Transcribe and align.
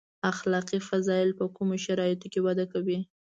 اخلاقي 0.31 0.79
فضایل 0.89 1.29
په 1.39 1.45
کومو 1.55 1.75
شرایطو 1.85 2.27
کې 2.33 2.39
وده 2.47 2.65
کوي. 2.73 2.99